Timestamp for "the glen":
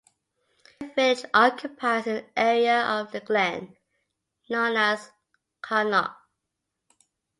3.11-3.77